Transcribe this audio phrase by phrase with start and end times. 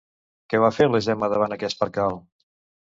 [0.53, 2.21] Què va fer la Gemma davant aquest percal?